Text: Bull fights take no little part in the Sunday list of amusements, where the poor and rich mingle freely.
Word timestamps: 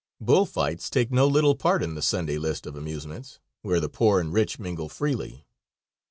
Bull 0.19 0.47
fights 0.47 0.89
take 0.89 1.11
no 1.11 1.27
little 1.27 1.53
part 1.53 1.83
in 1.83 1.93
the 1.93 2.01
Sunday 2.01 2.39
list 2.39 2.65
of 2.65 2.75
amusements, 2.75 3.37
where 3.61 3.79
the 3.79 3.87
poor 3.87 4.19
and 4.19 4.33
rich 4.33 4.57
mingle 4.57 4.89
freely. 4.89 5.45